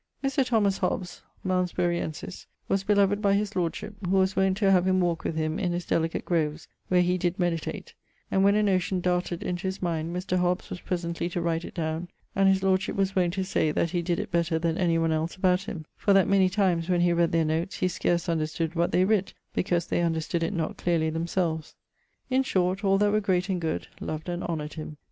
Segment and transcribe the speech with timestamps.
[0.23, 0.43] Mr.
[0.43, 5.23] Thomas Hobbes (Malmesburiensis) was beloved by his lordship, who was wont to have him walke
[5.23, 7.93] with him in his delicate groves where he did meditate:
[8.31, 10.37] and when a notion darted into his mind, Mr.
[10.39, 13.91] Hobbs was presently to write it downe, and his lordship was wont to say that
[13.91, 17.01] he did it better then any one els about him; for that many times, when
[17.01, 20.77] he read their notes he scarce understood what they writt, because they understood it not
[20.77, 21.75] clearly themselves.
[22.27, 24.97] In short, all that were great and good loved and honoured him.